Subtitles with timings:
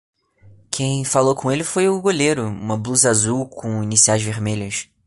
[0.71, 4.89] Quem falou com ele foi o goleiro, uma blusa azul com iniciais vermelhas.